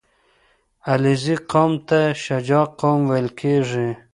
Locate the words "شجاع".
2.23-2.65